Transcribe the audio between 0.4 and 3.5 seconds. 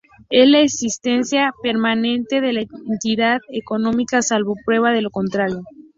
la existencia permanente de la entidad